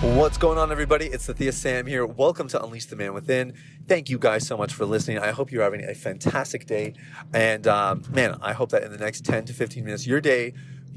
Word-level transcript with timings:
What's 0.00 0.38
going 0.38 0.56
on, 0.56 0.72
everybody? 0.72 1.08
It's 1.08 1.26
Thea 1.26 1.52
Sam 1.52 1.84
here. 1.84 2.06
Welcome 2.06 2.48
to 2.48 2.64
Unleash 2.64 2.86
the 2.86 2.96
Man 2.96 3.12
Within. 3.12 3.52
Thank 3.86 4.08
you 4.08 4.18
guys 4.18 4.46
so 4.46 4.56
much 4.56 4.72
for 4.72 4.86
listening. 4.86 5.18
I 5.18 5.30
hope 5.30 5.52
you're 5.52 5.62
having 5.62 5.84
a 5.84 5.94
fantastic 5.94 6.64
day. 6.64 6.94
And 7.34 7.66
um, 7.66 8.04
man, 8.08 8.38
I 8.40 8.54
hope 8.54 8.70
that 8.70 8.82
in 8.82 8.92
the 8.92 8.96
next 8.96 9.26
10 9.26 9.44
to 9.44 9.52
15 9.52 9.84
minutes, 9.84 10.06
your 10.06 10.22
day 10.22 10.54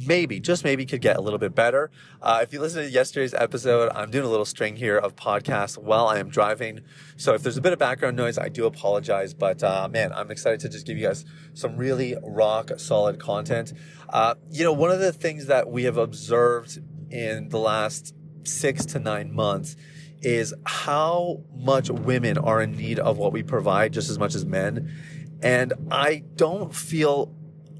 maybe, 0.07 0.39
just 0.39 0.63
maybe, 0.63 0.85
could 0.85 1.02
get 1.02 1.17
a 1.17 1.21
little 1.21 1.38
bit 1.38 1.53
better. 1.53 1.91
Uh, 2.21 2.39
if 2.43 2.53
you 2.53 2.62
listen 2.62 2.81
to 2.81 2.89
yesterday's 2.89 3.34
episode, 3.34 3.91
I'm 3.93 4.09
doing 4.09 4.23
a 4.23 4.29
little 4.29 4.45
string 4.45 4.77
here 4.77 4.98
of 4.98 5.17
podcasts 5.17 5.77
while 5.77 6.07
I 6.07 6.20
am 6.20 6.29
driving. 6.29 6.79
So 7.17 7.34
if 7.34 7.43
there's 7.43 7.57
a 7.57 7.62
bit 7.62 7.73
of 7.73 7.79
background 7.79 8.15
noise, 8.15 8.38
I 8.38 8.48
do 8.48 8.65
apologize. 8.65 9.34
But 9.34 9.62
uh, 9.63 9.90
man, 9.91 10.13
I'm 10.13 10.31
excited 10.31 10.62
to 10.62 10.70
just 10.70 10.88
give 10.88 10.98
you 10.98 11.07
guys 11.07 11.26
some 11.55 11.76
really 11.76 12.15
rock 12.23 12.71
solid 12.77 13.20
content. 13.20 13.73
Uh, 14.07 14.35
you 14.49 14.63
know, 14.63 14.71
one 14.71 14.91
of 14.91 15.01
the 15.01 15.12
things 15.12 15.48
that 15.48 15.70
we 15.70 15.84
have 15.84 15.98
observed 15.98 16.79
in 17.12 17.49
the 17.49 17.59
last 17.59 18.15
six 18.47 18.85
to 18.88 18.99
nine 18.99 19.33
months 19.33 19.75
is 20.21 20.53
how 20.65 21.43
much 21.54 21.90
women 21.90 22.37
are 22.37 22.62
in 22.62 22.71
need 22.71 22.99
of 22.99 23.18
what 23.18 23.34
we 23.34 23.43
provide 23.43 23.91
just 23.93 24.09
as 24.09 24.18
much 24.18 24.35
as 24.35 24.45
men. 24.45 24.91
And 25.41 25.73
I 25.91 26.23
don't 26.35 26.73
feel, 26.73 27.35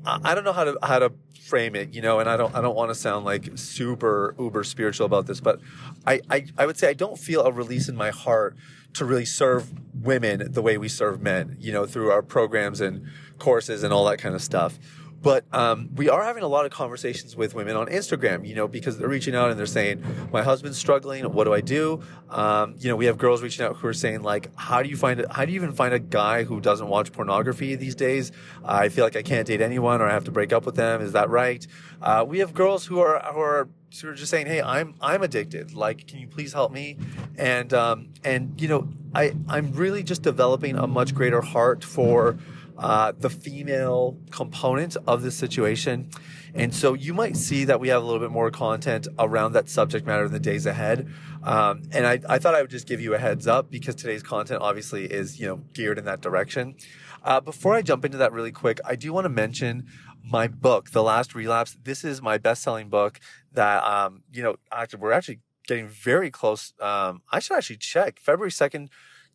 I 0.06 0.36
don't 0.36 0.44
know 0.44 0.52
how 0.52 0.66
to, 0.66 0.78
how 0.84 1.00
to 1.00 1.14
frame 1.42 1.76
it, 1.76 1.94
you 1.94 2.02
know, 2.02 2.20
and 2.20 2.30
I 2.30 2.36
don't, 2.36 2.54
I 2.54 2.62
don't 2.62 2.76
want 2.76 2.90
to 2.90 2.96
sound 2.96 3.26
like 3.26 3.58
super 3.58 4.36
uber 4.38 4.64
spiritual 4.64 5.06
about 5.06 5.26
this, 5.26 5.40
but 5.40 5.60
I, 6.06 6.22
I, 6.30 6.46
I 6.58 6.66
would 6.66 6.78
say 6.78 6.90
I 6.90 6.94
don't 6.94 7.18
feel 7.18 7.44
a 7.44 7.52
release 7.52 7.88
in 7.88 7.96
my 7.96 8.10
heart 8.10 8.58
to 8.94 9.06
really 9.06 9.26
serve 9.26 9.72
women 9.94 10.52
the 10.52 10.62
way 10.62 10.78
we 10.78 10.88
serve 10.88 11.22
men, 11.22 11.58
you 11.60 11.72
know, 11.72 11.86
through 11.86 12.12
our 12.12 12.22
programs 12.22 12.82
and 12.82 13.08
courses 13.40 13.84
and 13.84 13.94
all 13.94 14.06
that 14.06 14.20
kind 14.20 14.36
of 14.36 14.42
stuff. 14.42 14.78
But 15.24 15.46
um, 15.54 15.90
we 15.96 16.10
are 16.10 16.22
having 16.22 16.44
a 16.44 16.48
lot 16.48 16.66
of 16.66 16.72
conversations 16.72 17.34
with 17.34 17.56
women 17.56 17.78
on 17.78 17.88
Instagram, 17.88 18.46
you 18.46 18.56
know, 18.56 18.68
because 18.68 18.98
they're 18.98 19.08
reaching 19.08 19.34
out 19.34 19.50
and 19.50 19.58
they're 19.58 19.66
saying, 19.66 20.04
"My 20.34 20.44
husband's 20.44 20.78
struggling. 20.78 21.24
What 21.32 21.46
do 21.46 21.54
I 21.54 21.62
do?" 21.62 22.02
Um, 22.30 22.76
you 22.78 22.90
know, 22.90 22.98
we 22.98 23.06
have 23.06 23.18
girls 23.18 23.42
reaching 23.42 23.66
out 23.66 23.78
who 23.78 23.88
are 23.88 23.94
saying, 23.94 24.22
like, 24.22 24.52
"How 24.58 24.84
do 24.84 24.90
you 24.90 24.98
find 24.98 25.22
it? 25.22 25.32
How 25.32 25.46
do 25.46 25.54
you 25.54 25.56
even 25.56 25.72
find 25.72 25.94
a 25.94 26.00
guy 26.00 26.44
who 26.44 26.60
doesn't 26.60 26.90
watch 26.90 27.14
pornography 27.14 27.76
these 27.76 27.96
days? 27.96 28.34
I 28.66 28.90
feel 28.90 29.06
like 29.06 29.16
I 29.16 29.22
can't 29.22 29.48
date 29.48 29.62
anyone, 29.62 30.02
or 30.02 30.08
I 30.08 30.12
have 30.12 30.26
to 30.26 30.32
break 30.32 30.52
up 30.52 30.66
with 30.66 30.76
them. 30.76 31.02
Is 31.02 31.14
that 31.14 31.30
right?" 31.30 31.66
Uh, 32.02 32.26
we 32.28 32.40
have 32.40 32.54
girls 32.54 32.86
who 32.86 33.00
are 33.00 33.18
who 33.34 33.40
are 33.40 33.70
sort 33.92 34.12
of 34.12 34.20
just 34.20 34.30
saying, 34.30 34.48
"Hey, 34.48 34.62
I'm 34.62 34.96
I'm 35.00 35.24
addicted. 35.24 35.74
Like, 35.74 36.06
can 36.06 36.20
you 36.20 36.28
please 36.28 36.52
help 36.52 36.74
me?" 36.74 36.98
And 37.38 37.74
um, 37.74 38.10
and 38.26 38.60
you 38.60 38.68
know, 38.68 38.90
I 39.16 39.34
I'm 39.48 39.72
really 39.72 40.04
just 40.04 40.22
developing 40.22 40.76
a 40.78 40.86
much 40.86 41.16
greater 41.16 41.40
heart 41.40 41.82
for 41.86 42.38
uh, 42.78 43.14
the 43.18 43.30
female 43.30 44.18
component 44.32 44.98
of 45.08 45.22
this 45.22 45.36
situation. 45.36 46.10
And 46.56 46.74
so 46.74 46.94
you 46.94 47.14
might 47.14 47.36
see 47.36 47.66
that 47.66 47.80
we 47.80 47.88
have 47.88 48.02
a 48.02 48.06
little 48.06 48.20
bit 48.20 48.32
more 48.32 48.52
content 48.52 49.08
around 49.18 49.54
that 49.54 49.70
subject 49.70 50.06
matter 50.06 50.26
in 50.26 50.32
the 50.32 50.40
days 50.40 50.66
ahead. 50.66 51.10
Um, 51.42 51.84
and 51.92 52.06
I, 52.06 52.20
I, 52.30 52.38
thought 52.38 52.54
I 52.54 52.62
would 52.62 52.70
just 52.70 52.88
give 52.88 53.02
you 53.02 53.16
a 53.16 53.18
heads 53.18 53.48
up 53.48 53.72
because 53.72 53.96
today's 53.96 54.22
content 54.22 54.62
obviously 54.62 55.06
is, 55.06 55.40
you 55.40 55.48
know, 55.48 55.58
geared 55.74 55.98
in 55.98 56.06
that 56.06 56.22
direction. 56.22 56.76
Uh, 57.24 57.40
before 57.40 57.74
I 57.74 57.82
jump 57.82 58.06
into 58.06 58.18
that 58.20 58.32
really 58.32 58.52
quick, 58.52 58.80
I 58.86 58.96
do 58.96 59.12
want 59.12 59.26
to 59.26 59.30
mention 59.30 59.88
my 60.24 60.48
book, 60.48 60.92
The 60.92 61.04
Last 61.04 61.34
Relapse. 61.34 61.76
This 61.84 62.04
is 62.04 62.22
my 62.22 62.38
best-selling 62.38 62.90
book 62.90 63.20
that, 63.52 63.84
um, 63.84 64.24
you 64.32 64.44
know, 64.44 64.56
we're 65.00 65.12
actually 65.12 65.40
getting 65.68 65.88
very 65.88 66.30
close. 66.30 66.74
Um, 66.80 67.22
I 67.32 67.40
should 67.40 67.58
actually 67.58 67.78
check 67.78 68.20
February 68.20 68.52
2nd, 68.52 68.90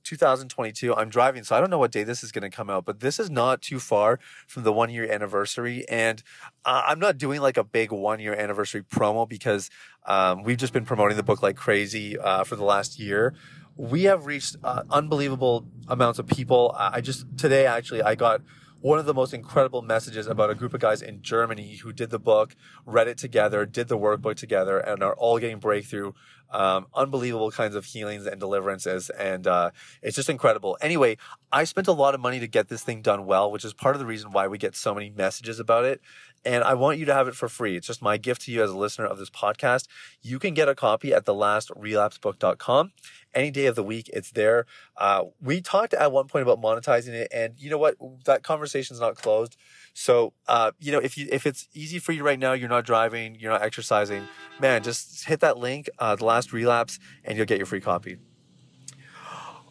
2022. 0.08 0.94
I'm 0.94 1.10
driving, 1.10 1.44
so 1.44 1.54
I 1.54 1.60
don't 1.60 1.69
know 1.69 1.78
what 1.78 1.92
day 1.92 2.02
this 2.02 2.24
is 2.24 2.32
going 2.32 2.48
to 2.48 2.54
come 2.54 2.70
out, 2.70 2.84
but 2.86 3.00
this 3.00 3.20
is 3.20 3.28
not 3.28 3.60
too 3.60 3.78
far 3.78 4.19
from 4.46 4.62
the 4.62 4.72
one 4.72 4.88
year 4.91 5.10
anniversary. 5.10 5.86
And 5.88 6.22
uh, 6.64 6.82
I'm 6.86 6.98
not 6.98 7.19
doing 7.19 7.41
like 7.41 7.58
a 7.58 7.64
big 7.64 7.92
one 7.92 8.19
year 8.19 8.34
anniversary 8.34 8.82
promo 8.82 9.28
because 9.28 9.69
um, 10.06 10.42
we've 10.44 10.56
just 10.56 10.72
been 10.72 10.86
promoting 10.86 11.16
the 11.16 11.22
book 11.22 11.42
like 11.42 11.56
crazy 11.56 12.19
uh, 12.19 12.44
for 12.44 12.56
the 12.56 12.64
last 12.64 12.98
year. 12.98 13.34
We 13.76 14.04
have 14.04 14.26
reached 14.26 14.56
uh, 14.64 14.82
unbelievable 14.91 15.66
amounts 15.86 16.19
of 16.19 16.26
people. 16.26 16.75
I 16.76 17.00
just 17.00 17.26
today 17.36 17.66
actually 17.66 18.02
I 18.02 18.14
got 18.14 18.40
one 18.81 18.99
of 18.99 19.06
the 19.06 19.15
most 19.15 19.34
incredible 19.34 19.83
messages 19.83 20.27
about 20.27 20.50
a 20.50 20.55
group 20.55 20.72
of 20.72 20.81
guys 20.81 21.03
in 21.03 21.21
Germany 21.22 21.77
who 21.77 21.93
did 21.93 22.11
the 22.11 22.19
book, 22.19 22.55
read 22.87 23.09
it 23.09 23.19
together, 23.19 23.66
did 23.66 23.89
the 23.89 23.99
workbook 23.99 24.37
together, 24.37 24.78
and 24.78 25.03
are 25.03 25.15
all 25.15 25.39
getting 25.39 25.59
breakthrough. 25.59 26.12
Um, 26.50 26.87
unbelievable 26.94 27.50
kinds 27.50 27.75
of 27.75 27.84
healings 27.84 28.25
and 28.25 28.41
deliverances. 28.41 29.11
And 29.11 29.47
uh, 29.47 29.71
it's 30.00 30.17
just 30.17 30.31
incredible. 30.31 30.78
Anyway, 30.81 31.19
I 31.53 31.65
spent 31.65 31.88
a 31.88 31.93
lot 31.93 32.15
of 32.15 32.21
money 32.21 32.41
to 32.41 32.47
get 32.47 32.69
this 32.69 32.83
thing 32.83 33.03
done 33.03 33.27
well, 33.27 33.50
which 33.50 33.67
is 33.67 33.75
part 33.75 33.94
of 33.94 34.00
the 34.00 34.06
reason 34.06 34.33
why 34.33 34.49
we 34.49 34.56
get 34.56 34.75
so 34.75 34.94
many 34.94 35.11
messages 35.11 35.61
about 35.61 35.84
it. 35.84 36.00
And 36.44 36.65
I 36.65 36.75
want 36.75 36.99
you 36.99 37.04
to 37.06 37.15
have 37.15 37.28
it 37.28 37.34
for 37.34 37.49
free. 37.49 37.76
It's 37.76 37.87
just 37.87 38.00
my 38.00 38.16
gift 38.16 38.43
to 38.43 38.53
you 38.53 38.62
as 38.62 38.71
a 38.71 38.76
listener 38.76 39.06
of 39.06 39.19
this 39.19 39.31
podcast. 39.31 39.87
You 40.22 40.38
can 40.38 40.54
get 40.54 40.69
a 40.69 40.75
copy 40.75 41.12
at 41.12 41.25
thelastrelapsebook.com 41.25 42.93
any 43.34 43.50
day 43.50 43.66
of 43.66 43.75
the 43.75 43.82
week. 43.82 44.09
It's 44.12 44.31
there. 44.31 44.66
Uh, 44.97 45.25
we 45.41 45.60
talked 45.60 45.94
at 45.94 46.12
one 46.12 46.26
point 46.26 46.43
about 46.43 46.60
monetizing 46.60 47.09
it, 47.09 47.28
and 47.32 47.54
you 47.59 47.71
know 47.71 47.78
what? 47.78 47.97
That 48.25 48.43
conversation's 48.43 49.00
not 49.00 49.16
closed. 49.16 49.56
So, 49.94 50.32
uh, 50.47 50.72
you 50.78 50.93
know, 50.93 50.99
if 50.99 51.19
you 51.19 51.28
if 51.31 51.47
it's 51.47 51.69
easy 51.75 51.99
for 51.99 52.12
you 52.12 52.25
right 52.25 52.38
now, 52.38 52.53
you're 52.53 52.69
not 52.69 52.84
driving, 52.84 53.37
you're 53.38 53.53
not 53.53 53.62
exercising, 53.62 54.28
man, 54.60 54.82
just 54.82 55.26
hit 55.26 55.41
that 55.41 55.59
link, 55.59 55.88
uh, 55.99 56.16
the 56.16 56.25
last 56.25 56.53
relapse, 56.53 56.99
and 57.25 57.37
you'll 57.37 57.47
get 57.47 57.59
your 57.59 57.66
free 57.66 57.81
copy. 57.81 58.19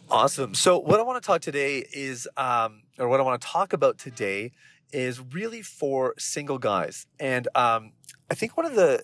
Awesome. 0.10 0.54
So, 0.54 0.80
what 0.80 1.00
I 1.00 1.04
want 1.04 1.22
to 1.22 1.26
talk 1.26 1.42
today 1.42 1.86
is, 1.92 2.30
um, 2.38 2.84
or 2.98 3.10
what 3.10 3.20
I 3.20 3.24
want 3.24 3.42
to 3.42 3.48
talk 3.48 3.74
about 3.74 3.98
today 3.98 4.54
is 4.92 5.22
really 5.34 5.62
for 5.62 6.14
single 6.18 6.58
guys, 6.58 7.08
and 7.20 7.48
um, 7.56 7.92
I 8.30 8.36
think 8.36 8.58
one 8.58 8.66
of 8.66 8.76
the 8.76 9.04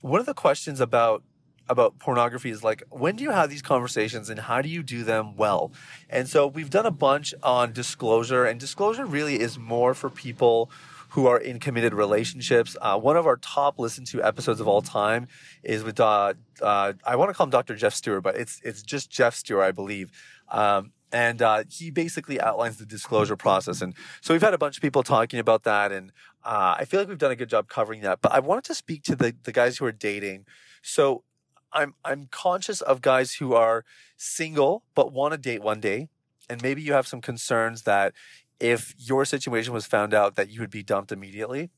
one 0.00 0.20
of 0.20 0.26
the 0.26 0.34
questions 0.34 0.80
about 0.80 1.22
about 1.68 1.98
pornography 2.00 2.50
is 2.50 2.64
like 2.64 2.82
when 2.90 3.14
do 3.16 3.22
you 3.22 3.30
have 3.30 3.48
these 3.48 3.62
conversations 3.62 4.28
and 4.28 4.40
how 4.40 4.60
do 4.60 4.68
you 4.68 4.82
do 4.82 5.04
them 5.04 5.36
well? 5.36 5.72
And 6.08 6.28
so 6.28 6.46
we've 6.46 6.70
done 6.70 6.86
a 6.86 6.90
bunch 6.90 7.32
on 7.42 7.72
disclosure 7.72 8.44
and 8.44 8.58
disclosure 8.58 9.06
really 9.06 9.38
is 9.40 9.58
more 9.58 9.94
for 9.94 10.10
people 10.10 10.70
who 11.10 11.26
are 11.26 11.38
in 11.38 11.58
committed 11.58 11.94
relationships. 11.94 12.76
Uh, 12.80 12.98
one 12.98 13.16
of 13.16 13.26
our 13.26 13.36
top 13.36 13.78
listened 13.78 14.06
to 14.08 14.22
episodes 14.22 14.60
of 14.60 14.66
all 14.68 14.82
time 14.82 15.28
is 15.62 15.82
with 15.84 16.00
uh, 16.00 16.34
uh, 16.60 16.92
i 17.04 17.16
want 17.16 17.30
to 17.30 17.34
call 17.34 17.44
him 17.44 17.50
dr 17.50 17.74
jeff 17.76 17.94
stewart 17.94 18.22
but 18.22 18.36
it's 18.36 18.60
it's 18.64 18.82
just 18.82 19.10
jeff 19.10 19.34
stewart 19.34 19.64
i 19.64 19.70
believe. 19.70 20.10
Um, 20.48 20.92
and 21.12 21.42
uh, 21.42 21.64
he 21.68 21.90
basically 21.90 22.40
outlines 22.40 22.76
the 22.76 22.86
disclosure 22.86 23.36
process. 23.36 23.82
And 23.82 23.94
so 24.20 24.34
we've 24.34 24.42
had 24.42 24.54
a 24.54 24.58
bunch 24.58 24.76
of 24.76 24.82
people 24.82 25.02
talking 25.02 25.40
about 25.40 25.64
that. 25.64 25.92
And 25.92 26.12
uh, 26.44 26.76
i 26.78 26.84
feel 26.84 27.00
like 27.00 27.08
we've 27.08 27.18
done 27.18 27.32
a 27.32 27.36
good 27.36 27.50
job 27.50 27.68
covering 27.68 28.00
that. 28.02 28.20
But 28.20 28.32
i 28.32 28.38
wanted 28.38 28.64
to 28.64 28.74
speak 28.74 29.02
to 29.04 29.16
the, 29.16 29.34
the 29.42 29.52
guys 29.52 29.78
who 29.78 29.84
are 29.84 29.92
dating. 29.92 30.46
So 30.82 31.24
I'm 31.72 31.94
I'm 32.04 32.26
conscious 32.30 32.80
of 32.80 33.00
guys 33.00 33.34
who 33.34 33.54
are 33.54 33.84
single 34.16 34.82
but 34.94 35.12
want 35.12 35.32
to 35.32 35.38
date 35.38 35.62
one 35.62 35.80
day, 35.80 36.08
and 36.48 36.62
maybe 36.62 36.82
you 36.82 36.92
have 36.94 37.06
some 37.06 37.20
concerns 37.20 37.82
that 37.82 38.12
if 38.58 38.94
your 38.98 39.24
situation 39.24 39.72
was 39.72 39.86
found 39.86 40.12
out 40.12 40.36
that 40.36 40.50
you 40.50 40.60
would 40.60 40.70
be 40.70 40.82
dumped 40.82 41.12
immediately, 41.12 41.70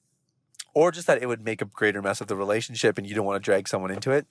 or 0.74 0.90
just 0.90 1.06
that 1.06 1.22
it 1.22 1.26
would 1.26 1.44
make 1.44 1.62
a 1.62 1.66
greater 1.66 2.02
mess 2.02 2.20
of 2.20 2.26
the 2.26 2.36
relationship 2.36 2.98
and 2.98 3.06
you 3.06 3.14
don't 3.14 3.26
want 3.26 3.42
to 3.42 3.44
drag 3.44 3.68
someone 3.68 3.90
into 3.90 4.10
it. 4.10 4.26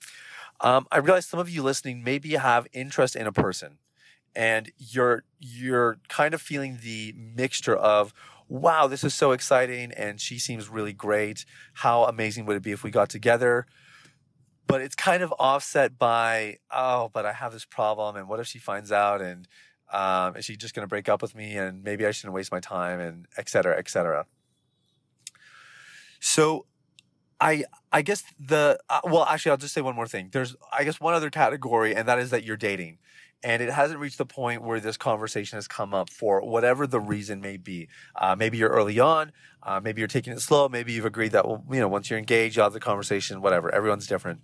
Um, 0.60 0.88
I 0.92 0.98
realize 0.98 1.26
some 1.26 1.40
of 1.40 1.50
you 1.50 1.64
listening 1.64 2.04
maybe 2.04 2.34
have 2.34 2.68
interest 2.74 3.16
in 3.16 3.26
a 3.26 3.32
person, 3.32 3.78
and 4.36 4.72
you're 4.78 5.24
you're 5.40 5.98
kind 6.10 6.34
of 6.34 6.42
feeling 6.42 6.80
the 6.82 7.14
mixture 7.16 7.76
of 7.76 8.14
wow, 8.48 8.86
this 8.86 9.04
is 9.06 9.14
so 9.14 9.32
exciting, 9.32 9.94
and 9.94 10.20
she 10.20 10.38
seems 10.38 10.68
really 10.68 10.92
great. 10.92 11.46
How 11.76 12.04
amazing 12.04 12.46
would 12.46 12.58
it 12.58 12.64
be 12.64 12.72
if 12.72 12.84
we 12.84 12.92
got 12.92 13.10
together? 13.10 13.66
but 14.72 14.80
it's 14.80 14.96
kind 14.96 15.22
of 15.22 15.34
offset 15.38 15.98
by 15.98 16.58
oh 16.72 17.10
but 17.12 17.26
i 17.26 17.34
have 17.34 17.52
this 17.52 17.66
problem 17.66 18.16
and 18.16 18.30
what 18.30 18.40
if 18.40 18.48
she 18.48 18.58
finds 18.58 18.90
out 18.92 19.22
and 19.22 19.48
um, 19.92 20.38
is 20.38 20.46
she 20.46 20.56
just 20.56 20.74
going 20.74 20.84
to 20.84 20.88
break 20.88 21.10
up 21.10 21.22
with 21.22 21.36
me 21.36 21.58
and 21.58 21.84
maybe 21.84 22.06
i 22.06 22.12
shouldn't 22.12 22.34
waste 22.34 22.54
my 22.54 22.62
time 22.62 23.02
and 23.02 23.26
et 23.38 23.50
cetera 23.50 23.78
et 23.78 23.90
cetera 23.90 24.26
so 26.22 26.66
i 27.42 27.66
i 27.92 28.02
guess 28.02 28.24
the 28.40 28.80
uh, 28.90 29.02
well 29.04 29.26
actually 29.26 29.52
i'll 29.52 29.58
just 29.58 29.74
say 29.74 29.82
one 29.82 29.96
more 29.96 30.08
thing 30.08 30.30
there's 30.32 30.56
i 30.72 30.86
guess 30.86 31.02
one 31.02 31.14
other 31.14 31.30
category 31.30 31.94
and 31.94 32.08
that 32.08 32.18
is 32.18 32.30
that 32.30 32.46
you're 32.46 32.56
dating 32.56 32.98
and 33.44 33.62
it 33.62 33.72
hasn't 33.72 34.00
reached 34.00 34.18
the 34.18 34.26
point 34.26 34.62
where 34.62 34.80
this 34.80 34.98
conversation 34.98 35.58
has 35.58 35.68
come 35.68 35.94
up 35.94 36.10
for 36.10 36.42
whatever 36.42 36.86
the 36.86 37.00
reason 37.00 37.42
may 37.42 37.58
be. 37.58 37.88
Uh, 38.16 38.36
maybe 38.38 38.58
you're 38.58 38.70
early 38.70 39.00
on, 39.00 39.32
uh, 39.64 39.80
maybe 39.84 40.02
you're 40.02 40.08
taking 40.08 40.34
it 40.34 40.42
slow, 40.42 40.70
maybe 40.70 40.92
you've 40.94 41.06
agreed 41.06 41.32
that 41.32 41.48
well, 41.48 41.64
you 41.72 41.80
know 41.80 41.88
once 41.88 42.10
you're 42.10 42.20
engaged, 42.20 42.56
you 42.56 42.64
have 42.64 42.74
the 42.74 42.80
conversation, 42.80 43.42
whatever. 43.42 43.74
Everyone's 43.74 44.08
different. 44.08 44.42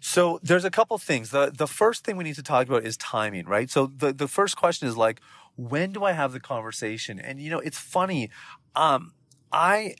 So 0.00 0.38
there's 0.42 0.64
a 0.64 0.70
couple 0.70 0.96
things. 0.98 1.30
The 1.30 1.50
the 1.56 1.66
first 1.66 2.04
thing 2.04 2.16
we 2.16 2.24
need 2.24 2.36
to 2.36 2.42
talk 2.42 2.68
about 2.68 2.84
is 2.84 2.96
timing, 2.96 3.46
right? 3.46 3.70
So 3.70 3.86
the, 3.86 4.12
the 4.12 4.28
first 4.28 4.56
question 4.56 4.86
is 4.88 4.96
like, 4.96 5.20
when 5.56 5.92
do 5.92 6.04
I 6.04 6.12
have 6.12 6.32
the 6.32 6.40
conversation? 6.40 7.18
And 7.18 7.40
you 7.40 7.50
know, 7.50 7.58
it's 7.58 7.78
funny. 7.78 8.30
Um, 8.74 9.12
I 9.52 9.96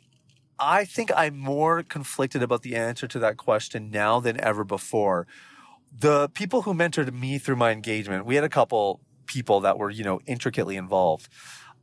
I 0.58 0.84
think 0.84 1.10
I'm 1.14 1.36
more 1.36 1.82
conflicted 1.82 2.42
about 2.42 2.62
the 2.62 2.76
answer 2.76 3.06
to 3.08 3.18
that 3.18 3.36
question 3.36 3.90
now 3.90 4.20
than 4.20 4.40
ever 4.40 4.64
before. 4.64 5.26
The 5.92 6.28
people 6.30 6.62
who 6.62 6.74
mentored 6.74 7.12
me 7.12 7.38
through 7.38 7.56
my 7.56 7.70
engagement, 7.70 8.26
we 8.26 8.34
had 8.34 8.44
a 8.44 8.48
couple 8.48 9.00
people 9.26 9.60
that 9.60 9.78
were, 9.78 9.90
you 9.90 10.04
know, 10.04 10.20
intricately 10.26 10.76
involved. 10.76 11.28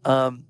Um, 0.06 0.46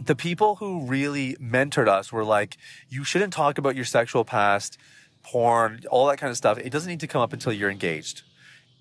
the 0.00 0.16
people 0.16 0.56
who 0.56 0.86
really 0.86 1.36
mentored 1.36 1.88
us 1.88 2.12
were 2.12 2.24
like, 2.24 2.56
you 2.88 3.04
shouldn't 3.04 3.32
talk 3.32 3.58
about 3.58 3.76
your 3.76 3.84
sexual 3.84 4.24
past, 4.24 4.78
porn, 5.22 5.82
all 5.90 6.06
that 6.08 6.18
kind 6.18 6.30
of 6.30 6.36
stuff. 6.36 6.58
It 6.58 6.70
doesn't 6.70 6.88
need 6.88 7.00
to 7.00 7.06
come 7.06 7.22
up 7.22 7.32
until 7.32 7.52
you're 7.52 7.70
engaged. 7.70 8.22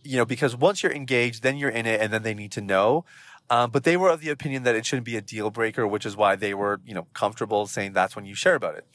You 0.03 0.17
know, 0.17 0.25
because 0.25 0.55
once 0.55 0.83
you're 0.83 0.91
engaged, 0.91 1.43
then 1.43 1.57
you're 1.57 1.69
in 1.69 1.85
it 1.85 2.01
and 2.01 2.11
then 2.11 2.23
they 2.23 2.33
need 2.33 2.51
to 2.53 2.61
know. 2.61 3.05
Um, 3.49 3.71
but 3.71 3.83
they 3.83 3.97
were 3.97 4.09
of 4.09 4.21
the 4.21 4.29
opinion 4.29 4.63
that 4.63 4.75
it 4.75 4.85
shouldn't 4.85 5.05
be 5.05 5.15
a 5.15 5.21
deal 5.21 5.49
breaker, 5.49 5.85
which 5.87 6.05
is 6.05 6.17
why 6.17 6.35
they 6.35 6.53
were, 6.53 6.81
you 6.85 6.93
know, 6.93 7.07
comfortable 7.13 7.67
saying 7.67 7.93
that's 7.93 8.15
when 8.15 8.25
you 8.25 8.35
share 8.35 8.55
about 8.55 8.75
it. 8.75 8.87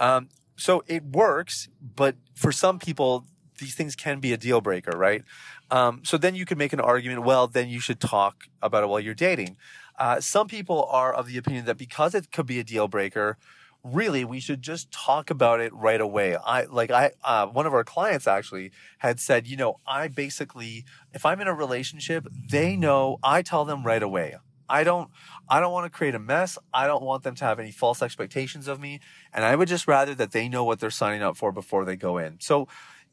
Um, 0.00 0.28
so 0.56 0.82
it 0.86 1.04
works, 1.04 1.68
but 1.80 2.16
for 2.34 2.50
some 2.50 2.78
people, 2.78 3.26
these 3.58 3.74
things 3.74 3.94
can 3.94 4.20
be 4.20 4.32
a 4.32 4.36
deal 4.36 4.60
breaker, 4.60 4.96
right? 4.96 5.22
Um, 5.70 6.00
so 6.04 6.16
then 6.16 6.34
you 6.34 6.44
can 6.44 6.58
make 6.58 6.72
an 6.72 6.80
argument, 6.80 7.24
well, 7.24 7.46
then 7.46 7.68
you 7.68 7.80
should 7.80 8.00
talk 8.00 8.44
about 8.62 8.82
it 8.82 8.88
while 8.88 9.00
you're 9.00 9.14
dating. 9.14 9.56
Uh, 9.98 10.20
some 10.20 10.48
people 10.48 10.84
are 10.90 11.12
of 11.12 11.26
the 11.26 11.36
opinion 11.36 11.64
that 11.66 11.76
because 11.76 12.14
it 12.14 12.30
could 12.30 12.46
be 12.46 12.58
a 12.58 12.64
deal 12.64 12.88
breaker, 12.88 13.36
really 13.84 14.24
we 14.24 14.40
should 14.40 14.62
just 14.62 14.90
talk 14.90 15.30
about 15.30 15.60
it 15.60 15.72
right 15.74 16.00
away. 16.00 16.36
I 16.36 16.64
like 16.64 16.90
I 16.90 17.12
uh, 17.24 17.46
one 17.46 17.66
of 17.66 17.74
our 17.74 17.84
clients 17.84 18.26
actually 18.26 18.70
had 18.98 19.20
said, 19.20 19.46
you 19.46 19.56
know, 19.56 19.80
I 19.86 20.08
basically 20.08 20.84
if 21.12 21.24
I'm 21.24 21.40
in 21.40 21.48
a 21.48 21.54
relationship, 21.54 22.26
they 22.32 22.76
know 22.76 23.18
I 23.22 23.42
tell 23.42 23.64
them 23.64 23.84
right 23.84 24.02
away. 24.02 24.36
I 24.68 24.84
don't 24.84 25.10
I 25.48 25.60
don't 25.60 25.72
want 25.72 25.90
to 25.90 25.96
create 25.96 26.14
a 26.14 26.18
mess. 26.18 26.58
I 26.74 26.86
don't 26.86 27.02
want 27.02 27.22
them 27.22 27.34
to 27.36 27.44
have 27.44 27.58
any 27.58 27.70
false 27.70 28.02
expectations 28.02 28.68
of 28.68 28.80
me, 28.80 29.00
and 29.32 29.44
I 29.44 29.56
would 29.56 29.68
just 29.68 29.88
rather 29.88 30.14
that 30.16 30.32
they 30.32 30.48
know 30.48 30.64
what 30.64 30.80
they're 30.80 30.90
signing 30.90 31.22
up 31.22 31.36
for 31.36 31.52
before 31.52 31.84
they 31.84 31.96
go 31.96 32.18
in. 32.18 32.38
So, 32.40 32.68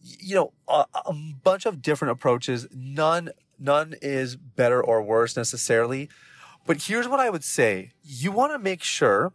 you 0.06 0.36
know, 0.36 0.54
a, 0.68 0.86
a 1.06 1.14
bunch 1.14 1.66
of 1.66 1.82
different 1.82 2.12
approaches. 2.12 2.68
None 2.72 3.32
none 3.58 3.96
is 4.02 4.36
better 4.36 4.84
or 4.84 5.02
worse 5.02 5.38
necessarily. 5.38 6.10
But 6.66 6.84
here's 6.84 7.08
what 7.08 7.20
I 7.20 7.30
would 7.30 7.44
say. 7.44 7.92
You 8.04 8.32
want 8.32 8.52
to 8.52 8.60
make 8.60 8.84
sure 8.84 9.34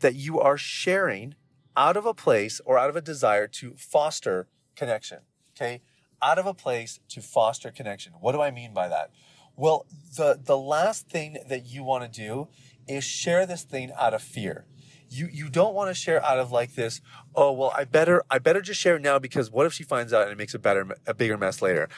that 0.00 0.14
you 0.14 0.40
are 0.40 0.56
sharing 0.56 1.34
out 1.76 1.96
of 1.96 2.06
a 2.06 2.14
place 2.14 2.60
or 2.64 2.78
out 2.78 2.90
of 2.90 2.96
a 2.96 3.00
desire 3.00 3.46
to 3.48 3.74
foster 3.76 4.48
connection. 4.76 5.20
Okay. 5.56 5.82
Out 6.22 6.38
of 6.38 6.46
a 6.46 6.54
place 6.54 7.00
to 7.10 7.20
foster 7.20 7.70
connection. 7.70 8.12
What 8.20 8.32
do 8.32 8.40
I 8.40 8.50
mean 8.50 8.74
by 8.74 8.88
that? 8.88 9.10
Well, 9.56 9.86
the, 10.16 10.38
the 10.42 10.58
last 10.58 11.08
thing 11.08 11.38
that 11.48 11.66
you 11.66 11.84
want 11.84 12.10
to 12.10 12.20
do 12.20 12.48
is 12.88 13.04
share 13.04 13.46
this 13.46 13.62
thing 13.62 13.92
out 13.98 14.14
of 14.14 14.22
fear. 14.22 14.64
You, 15.10 15.28
you 15.30 15.48
don't 15.48 15.74
want 15.74 15.90
to 15.90 15.94
share 15.94 16.24
out 16.24 16.38
of 16.38 16.50
like 16.50 16.74
this, 16.74 17.00
oh, 17.34 17.52
well, 17.52 17.72
I 17.76 17.84
better, 17.84 18.24
I 18.30 18.38
better 18.38 18.60
just 18.60 18.80
share 18.80 18.98
now 18.98 19.18
because 19.18 19.50
what 19.50 19.66
if 19.66 19.72
she 19.72 19.84
finds 19.84 20.12
out 20.12 20.22
and 20.22 20.32
it 20.32 20.38
makes 20.38 20.54
a 20.54 20.58
better, 20.58 20.96
a 21.06 21.14
bigger 21.14 21.38
mess 21.38 21.62
later? 21.62 21.88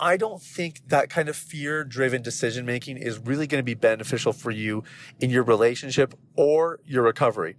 I 0.00 0.16
don't 0.16 0.42
think 0.42 0.80
that 0.88 1.10
kind 1.10 1.28
of 1.28 1.36
fear 1.36 1.84
driven 1.84 2.22
decision 2.22 2.66
making 2.66 2.96
is 2.96 3.18
really 3.18 3.46
going 3.46 3.60
to 3.60 3.64
be 3.64 3.74
beneficial 3.74 4.32
for 4.32 4.50
you 4.50 4.84
in 5.20 5.30
your 5.30 5.42
relationship 5.44 6.14
or 6.34 6.80
your 6.84 7.02
recovery. 7.02 7.56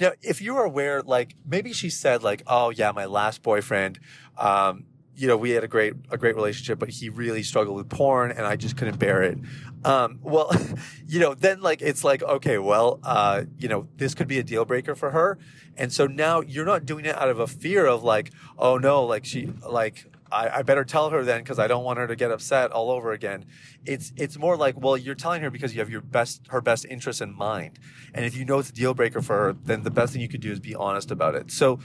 Now, 0.00 0.12
if 0.22 0.40
you 0.40 0.56
are 0.56 0.64
aware, 0.64 1.02
like 1.02 1.34
maybe 1.44 1.72
she 1.72 1.90
said 1.90 2.22
like, 2.22 2.42
oh 2.46 2.70
yeah, 2.70 2.92
my 2.92 3.04
last 3.04 3.42
boyfriend, 3.42 4.00
um, 4.38 4.84
you 5.14 5.28
know, 5.28 5.36
we 5.36 5.50
had 5.50 5.64
a 5.64 5.68
great, 5.68 5.94
a 6.10 6.16
great 6.16 6.34
relationship, 6.34 6.78
but 6.78 6.88
he 6.88 7.08
really 7.08 7.42
struggled 7.42 7.76
with 7.76 7.88
porn 7.88 8.30
and 8.30 8.46
I 8.46 8.56
just 8.56 8.76
couldn't 8.76 8.98
bear 8.98 9.22
it. 9.22 9.38
Um, 9.84 10.18
well, 10.22 10.50
you 11.06 11.20
know, 11.20 11.34
then 11.34 11.60
like, 11.60 11.82
it's 11.82 12.04
like, 12.04 12.22
okay, 12.22 12.58
well, 12.58 13.00
uh, 13.02 13.42
you 13.58 13.68
know, 13.68 13.88
this 13.96 14.14
could 14.14 14.28
be 14.28 14.38
a 14.38 14.42
deal 14.42 14.64
breaker 14.64 14.94
for 14.94 15.10
her. 15.10 15.38
And 15.76 15.92
so 15.92 16.06
now 16.06 16.40
you're 16.40 16.64
not 16.64 16.86
doing 16.86 17.04
it 17.04 17.16
out 17.16 17.28
of 17.28 17.38
a 17.38 17.46
fear 17.46 17.86
of 17.86 18.02
like, 18.02 18.32
oh 18.58 18.78
no, 18.78 19.04
like 19.04 19.24
she, 19.24 19.52
like, 19.68 20.06
I, 20.32 20.58
I 20.58 20.62
better 20.62 20.84
tell 20.84 21.10
her 21.10 21.22
then 21.22 21.40
because 21.40 21.58
I 21.58 21.66
don't 21.68 21.84
want 21.84 21.98
her 21.98 22.06
to 22.06 22.16
get 22.16 22.30
upset 22.30 22.72
all 22.72 22.90
over 22.90 23.12
again. 23.12 23.44
It's 23.84 24.12
it's 24.16 24.38
more 24.38 24.56
like, 24.56 24.80
well, 24.80 24.96
you're 24.96 25.14
telling 25.14 25.42
her 25.42 25.50
because 25.50 25.74
you 25.74 25.80
have 25.80 25.90
your 25.90 26.00
best 26.00 26.46
her 26.48 26.60
best 26.60 26.86
interest 26.86 27.20
in 27.20 27.36
mind, 27.36 27.78
and 28.14 28.24
if 28.24 28.36
you 28.36 28.44
know 28.44 28.58
it's 28.58 28.70
a 28.70 28.72
deal 28.72 28.94
breaker 28.94 29.20
for 29.20 29.36
her, 29.36 29.52
then 29.52 29.82
the 29.82 29.90
best 29.90 30.12
thing 30.12 30.22
you 30.22 30.28
could 30.28 30.40
do 30.40 30.50
is 30.50 30.58
be 30.58 30.74
honest 30.74 31.10
about 31.10 31.34
it. 31.34 31.50
So. 31.50 31.78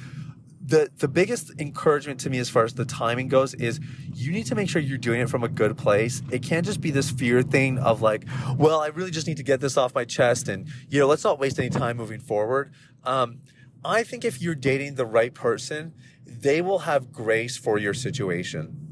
The, 0.68 0.92
the 0.98 1.08
biggest 1.08 1.52
encouragement 1.60 2.20
to 2.22 2.30
me 2.30 2.40
as 2.40 2.50
far 2.50 2.66
as 2.66 2.74
the 2.74 2.84
timing 2.84 3.30
goes 3.30 3.54
is 3.54 3.80
you 4.14 4.32
need 4.32 4.46
to 4.48 4.56
make 4.56 4.70
sure 4.70 4.82
you're 4.82 4.98
doing 4.98 5.22
it 5.22 5.30
from 5.30 5.44
a 5.44 5.48
good 5.48 5.78
place. 5.78 6.22
It 6.30 6.44
can't 6.44 6.66
just 6.66 6.82
be 6.82 6.92
this 6.92 7.10
fear 7.10 7.42
thing 7.42 7.80
of 7.80 8.02
like, 8.02 8.26
well, 8.58 8.82
I 8.82 8.88
really 8.88 9.12
just 9.12 9.28
need 9.28 9.38
to 9.38 9.44
get 9.44 9.62
this 9.62 9.78
off 9.78 9.96
my 9.96 10.04
chest 10.04 10.50
and, 10.50 10.68
you 10.90 11.00
know, 11.00 11.08
let's 11.08 11.24
not 11.24 11.40
waste 11.40 11.58
any 11.58 11.70
time 11.70 11.96
moving 11.96 12.20
forward. 12.20 12.74
Um, 13.06 13.40
I 13.86 14.04
think 14.04 14.26
if 14.26 14.42
you're 14.42 14.56
dating 14.56 14.96
the 14.96 15.06
right 15.06 15.34
person, 15.34 15.94
they 16.26 16.62
will 16.62 16.80
have 16.80 17.14
grace 17.14 17.56
for 17.56 17.78
your 17.78 17.94
situation. 17.94 18.87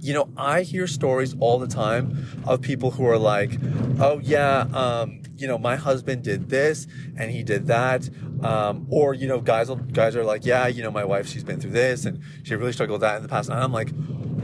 You 0.00 0.14
know, 0.14 0.28
I 0.36 0.62
hear 0.62 0.86
stories 0.86 1.34
all 1.40 1.58
the 1.58 1.66
time 1.66 2.26
of 2.46 2.60
people 2.60 2.92
who 2.92 3.04
are 3.06 3.18
like, 3.18 3.58
oh, 4.00 4.20
yeah, 4.22 4.60
um, 4.72 5.22
you 5.36 5.46
know, 5.46 5.58
my 5.58 5.76
husband 5.76 6.22
did 6.22 6.48
this 6.48 6.86
and 7.16 7.30
he 7.30 7.42
did 7.42 7.66
that. 7.66 8.08
Um, 8.42 8.86
or, 8.90 9.14
you 9.14 9.26
know, 9.26 9.40
guys, 9.40 9.70
guys 9.92 10.14
are 10.14 10.24
like, 10.24 10.46
yeah, 10.46 10.68
you 10.68 10.82
know, 10.82 10.90
my 10.90 11.04
wife, 11.04 11.26
she's 11.28 11.44
been 11.44 11.60
through 11.60 11.72
this 11.72 12.04
and 12.04 12.20
she 12.44 12.54
really 12.54 12.72
struggled 12.72 13.00
with 13.00 13.08
that 13.08 13.16
in 13.16 13.22
the 13.22 13.28
past. 13.28 13.48
And 13.48 13.58
I'm 13.58 13.72
like, 13.72 13.90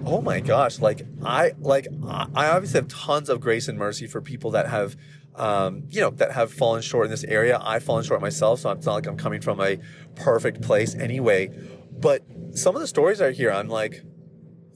oh 0.04 0.20
my 0.20 0.40
gosh, 0.40 0.80
like 0.80 1.06
I, 1.24 1.52
like, 1.60 1.86
I 2.34 2.48
obviously 2.48 2.78
have 2.78 2.88
tons 2.88 3.28
of 3.28 3.40
grace 3.40 3.68
and 3.68 3.78
mercy 3.78 4.06
for 4.06 4.20
people 4.20 4.50
that 4.52 4.68
have, 4.68 4.96
um, 5.36 5.84
you 5.90 6.00
know, 6.00 6.10
that 6.10 6.32
have 6.32 6.52
fallen 6.52 6.82
short 6.82 7.06
in 7.06 7.10
this 7.10 7.24
area. 7.24 7.58
I've 7.62 7.84
fallen 7.84 8.04
short 8.04 8.20
myself, 8.20 8.60
so 8.60 8.70
it's 8.70 8.86
not 8.86 8.94
like 8.94 9.06
I'm 9.06 9.16
coming 9.16 9.40
from 9.40 9.60
a 9.60 9.78
perfect 10.16 10.62
place 10.62 10.94
anyway. 10.94 11.50
But 11.92 12.24
some 12.54 12.74
of 12.74 12.80
the 12.80 12.86
stories 12.86 13.20
I 13.20 13.32
hear, 13.32 13.50
I'm 13.50 13.68
like, 13.68 14.02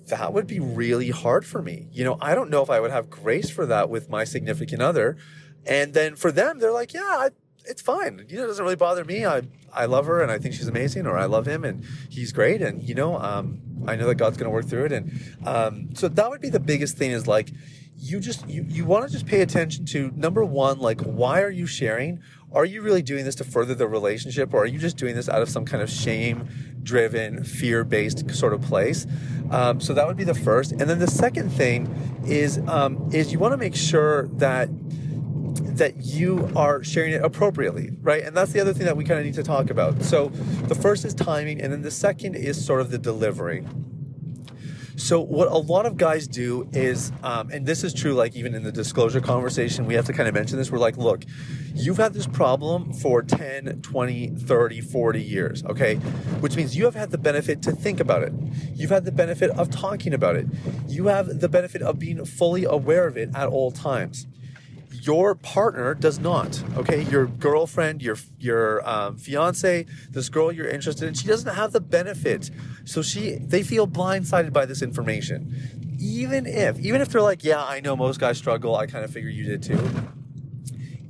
that 0.09 0.33
would 0.33 0.47
be 0.47 0.61
really 0.61 1.11
hard 1.11 1.47
for 1.47 1.63
me. 1.63 1.89
You 1.93 2.05
know, 2.05 2.19
I 2.21 2.35
don't 2.35 2.51
know 2.51 2.63
if 2.63 2.71
I 2.71 2.81
would 2.81 2.91
have 2.91 3.09
grace 3.09 3.51
for 3.51 3.67
that 3.67 3.89
with 3.89 4.09
my 4.09 4.25
significant 4.25 4.83
other. 4.83 5.17
And 5.67 5.95
then 5.95 6.17
for 6.17 6.33
them, 6.33 6.59
they're 6.59 6.73
like, 6.73 6.95
yeah, 6.95 7.01
I, 7.03 7.31
it's 7.65 7.83
fine. 7.83 8.25
You 8.29 8.39
know, 8.39 8.45
it 8.45 8.47
doesn't 8.49 8.65
really 8.65 8.77
bother 8.77 9.05
me. 9.05 9.27
I, 9.27 9.43
I 9.73 9.85
love 9.85 10.07
her 10.07 10.23
and 10.23 10.31
I 10.31 10.39
think 10.39 10.55
she's 10.55 10.69
amazing, 10.69 11.07
or 11.07 11.19
I 11.19 11.27
love 11.27 11.47
him 11.47 11.65
and 11.65 11.85
he's 12.09 12.33
great. 12.33 12.63
And, 12.63 12.83
you 12.83 12.95
know, 12.95 13.19
um, 13.19 13.61
I 13.87 13.97
know 13.97 14.07
that 14.07 14.17
God's 14.17 14.37
going 14.37 14.47
to 14.47 14.55
work 14.55 14.67
through 14.67 14.87
it. 14.87 14.93
And 14.93 15.37
um, 15.45 15.95
so 15.95 16.09
that 16.09 16.31
would 16.31 16.41
be 16.41 16.51
the 16.51 16.61
biggest 16.61 16.97
thing 16.97 17.11
is 17.11 17.27
like, 17.27 17.51
you 17.99 18.21
just 18.21 18.49
you, 18.49 18.65
you 18.69 18.85
want 18.85 19.07
to 19.07 19.13
just 19.13 19.27
pay 19.27 19.41
attention 19.41 19.85
to 19.85 20.13
number 20.15 20.45
one 20.45 20.79
like 20.79 21.01
why 21.01 21.43
are 21.43 21.51
you 21.51 21.67
sharing 21.67 22.21
are 22.53 22.65
you 22.65 22.81
really 22.81 23.03
doing 23.03 23.25
this 23.25 23.35
to 23.35 23.45
further 23.45 23.75
the 23.75 23.87
relationship 23.87 24.55
or 24.55 24.63
are 24.63 24.67
you 24.67 24.79
just 24.79 24.97
doing 24.97 25.15
this 25.15 25.29
out 25.29 25.43
of 25.43 25.49
some 25.49 25.65
kind 25.65 25.83
of 25.83 25.91
shame 25.91 26.49
driven 26.83 27.43
fear 27.43 27.85
based 27.85 28.31
sort 28.31 28.53
of 28.53 28.63
place 28.63 29.07
um, 29.51 29.81
so 29.81 29.93
that 29.93 30.07
would 30.07 30.17
be 30.17 30.25
the 30.25 30.35
first 30.35 30.71
and 30.71 30.83
then 30.83 30.99
the 30.99 31.11
second 31.11 31.51
thing 31.51 31.87
is 32.27 32.59
um, 32.69 33.11
is 33.13 33.33
you 33.33 33.39
want 33.39 33.53
to 33.53 33.59
make 33.59 33.75
sure 33.75 34.29
that 34.29 34.69
that 35.79 36.05
you 36.05 36.51
are 36.57 36.83
sharing 36.83 37.13
it 37.13 37.23
appropriately, 37.23 37.91
right? 38.03 38.25
And 38.25 38.37
that's 38.37 38.53
the 38.53 38.61
other 38.61 38.75
thing 38.75 38.85
that 38.87 38.97
we 38.97 39.05
kind 39.05 39.21
of 39.21 39.25
need 39.25 39.35
to 39.35 39.43
talk 39.43 39.71
about. 39.71 40.03
So 40.03 40.29
the 40.29 40.75
first 40.75 41.05
is 41.05 41.15
timing, 41.15 41.61
and 41.61 41.73
then 41.73 41.83
the 41.83 41.91
second 41.91 42.35
is 42.35 42.65
sort 42.65 42.81
of 42.81 42.91
the 42.91 42.99
delivery. 42.99 43.65
So 44.99 45.21
what 45.21 45.47
a 45.47 45.57
lot 45.57 45.87
of 45.87 45.97
guys 45.97 46.27
do 46.27 46.69
is, 46.73 47.13
um, 47.23 47.51
and 47.51 47.65
this 47.65 47.85
is 47.85 47.95
true, 47.95 48.15
like 48.15 48.35
even 48.35 48.53
in 48.53 48.65
the 48.65 48.73
disclosure 48.73 49.21
conversation, 49.21 49.87
we 49.87 49.95
have 49.95 50.07
to 50.07 50.13
kind 50.13 50.29
of 50.29 50.35
mention 50.35 50.59
this. 50.59 50.73
We're 50.73 50.79
like, 50.79 50.97
look, 50.97 51.23
you've 51.73 51.99
had 51.99 52.15
this 52.15 52.27
problem 52.27 52.93
for 52.93 53.23
10, 53.23 53.81
20, 53.81 54.29
30, 54.31 54.81
40 54.81 55.23
years, 55.23 55.65
okay? 55.67 55.95
Which 56.41 56.57
means 56.57 56.77
you 56.77 56.85
have 56.85 56.97
had 56.97 57.13
the 57.13 57.17
benefit 57.17 57.63
to 57.63 57.73
think 57.73 58.01
about 58.01 58.25
it. 58.25 58.33
You've 58.75 58.91
had 58.91 59.05
the 59.05 59.13
benefit 59.13 59.51
of 59.51 59.71
talking 59.71 60.13
about 60.13 60.35
it. 60.35 60.47
You 60.89 61.07
have 61.07 61.41
the 61.41 61.49
benefit 61.49 61.81
of 61.81 62.01
being 62.01 62.25
fully 62.25 62.65
aware 62.65 63.07
of 63.07 63.17
it 63.17 63.31
at 63.37 63.47
all 63.47 63.71
times 63.71 64.27
your 64.91 65.35
partner 65.35 65.95
does 65.95 66.19
not. 66.19 66.63
Okay, 66.77 67.03
your 67.03 67.27
girlfriend, 67.27 68.03
your 68.03 68.17
your 68.39 68.89
um, 68.89 69.17
fiance, 69.17 69.87
this 70.11 70.29
girl 70.29 70.53
you're 70.53 70.69
interested 70.69 71.07
in, 71.09 71.15
she 71.15 71.27
doesn't 71.27 71.55
have 71.55 71.73
the 71.73 71.81
benefit. 71.81 72.51
So 72.85 73.03
she 73.03 73.37
they 73.37 73.63
feel 73.63 73.87
blindsided 73.87 74.53
by 74.53 74.67
this 74.67 74.83
information. 74.83 75.97
Even 76.01 76.47
if 76.47 76.79
even 76.79 77.01
if 77.01 77.09
they're 77.09 77.23
like, 77.23 77.45
yeah, 77.45 77.65
I 77.65 77.81
know 77.81 77.97
most 77.97 78.21
guys 78.21 78.39
struggle. 78.39 78.77
I 78.77 78.87
kind 78.87 79.05
of 79.05 79.11
figure 79.11 79.31
you 79.31 79.45
did 79.45 79.63
too. 79.63 79.81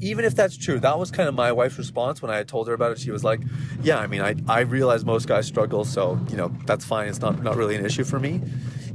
Even 0.01 0.25
if 0.25 0.37
that's 0.37 0.57
true, 0.57 0.79
that 0.79 0.97
was 0.97 1.11
kind 1.11 1.29
of 1.29 1.35
my 1.35 1.51
wife's 1.51 1.77
response 1.77 2.23
when 2.23 2.31
I 2.31 2.45
told 2.45 2.69
her 2.69 2.75
about 2.75 2.93
it. 2.93 2.99
She 3.01 3.11
was 3.11 3.25
like, 3.25 3.41
"Yeah, 3.83 3.99
I 3.99 4.07
mean, 4.07 4.21
I 4.21 4.37
I 4.49 4.61
realize 4.61 5.05
most 5.05 5.27
guys 5.27 5.47
struggle, 5.47 5.85
so 5.85 6.21
you 6.31 6.37
know 6.37 6.53
that's 6.67 6.85
fine. 6.85 7.09
It's 7.09 7.21
not 7.21 7.43
not 7.43 7.57
really 7.57 7.75
an 7.75 7.85
issue 7.85 8.05
for 8.05 8.21
me." 8.21 8.41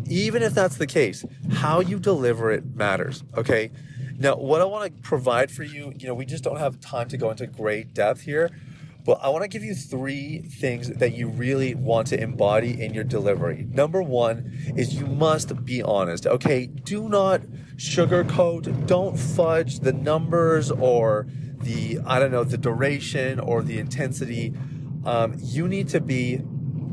Even 0.08 0.44
if 0.44 0.54
that's 0.54 0.78
the 0.78 0.88
case, 0.88 1.26
how 1.52 1.80
you 1.80 1.98
deliver 1.98 2.52
it 2.52 2.76
matters. 2.76 3.24
Okay 3.38 3.72
now, 4.24 4.38
what 4.38 4.62
I 4.62 4.64
want 4.64 4.86
to 4.86 5.02
provide 5.02 5.52
for 5.52 5.64
you, 5.64 5.92
you 5.98 6.08
know, 6.08 6.14
we 6.14 6.26
just 6.26 6.46
don't 6.46 6.58
have 6.58 6.80
time 6.80 7.10
to 7.10 7.18
go 7.18 7.30
into 7.30 7.46
great 7.46 7.94
depth 7.94 8.22
here, 8.22 8.50
but 9.06 9.20
I 9.22 9.28
want 9.28 9.44
to 9.44 9.50
give 9.50 9.66
you 9.66 9.76
three 9.76 10.40
things 10.40 10.88
that 10.88 11.14
you 11.14 11.28
really 11.28 11.76
want 11.76 12.08
to 12.08 12.20
embody 12.20 12.82
in 12.82 12.94
your 12.94 13.04
delivery. 13.04 13.68
Number 13.70 14.02
one 14.02 14.58
is 14.78 14.94
you 14.94 15.08
must 15.08 15.66
be 15.66 15.84
honest. 15.84 16.26
Okay, 16.26 16.68
do 16.68 17.10
not 17.10 17.42
sugarcoat, 17.76 18.88
don't 18.88 19.20
fudge 19.20 19.82
the 19.82 19.92
numbers 19.92 20.72
or 20.72 21.28
the 21.60 22.00
I 22.06 22.20
don't 22.20 22.32
know 22.32 22.46
the 22.46 22.58
duration 22.58 23.42
or 23.42 23.62
the 23.62 23.78
intensity. 23.78 24.54
Um, 25.04 25.36
you 25.38 25.68
need 25.68 25.90
to 25.90 26.00
be 26.00 26.42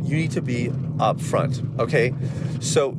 you 0.02 0.16
need 0.16 0.32
to 0.32 0.42
be 0.42 0.68
upfront. 0.96 1.78
Okay, 1.78 2.12
so 2.58 2.96